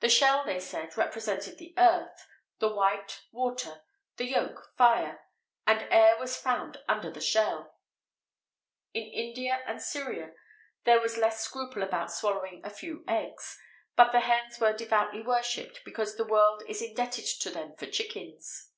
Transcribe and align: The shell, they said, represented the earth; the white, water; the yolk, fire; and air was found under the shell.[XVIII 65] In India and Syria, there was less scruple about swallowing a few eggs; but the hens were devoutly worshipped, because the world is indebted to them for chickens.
The 0.00 0.08
shell, 0.08 0.42
they 0.46 0.58
said, 0.58 0.96
represented 0.96 1.58
the 1.58 1.74
earth; 1.76 2.26
the 2.60 2.70
white, 2.74 3.24
water; 3.30 3.82
the 4.16 4.24
yolk, 4.24 4.72
fire; 4.78 5.26
and 5.66 5.82
air 5.92 6.16
was 6.18 6.34
found 6.34 6.78
under 6.88 7.10
the 7.10 7.20
shell.[XVIII 7.20 7.74
65] 9.02 9.02
In 9.02 9.06
India 9.12 9.62
and 9.66 9.82
Syria, 9.82 10.32
there 10.84 10.98
was 11.02 11.18
less 11.18 11.40
scruple 11.42 11.82
about 11.82 12.10
swallowing 12.10 12.62
a 12.64 12.70
few 12.70 13.04
eggs; 13.06 13.58
but 13.96 14.12
the 14.12 14.20
hens 14.20 14.58
were 14.58 14.72
devoutly 14.72 15.20
worshipped, 15.20 15.80
because 15.84 16.16
the 16.16 16.24
world 16.24 16.62
is 16.66 16.80
indebted 16.80 17.26
to 17.26 17.50
them 17.50 17.76
for 17.76 17.84
chickens. 17.84 18.70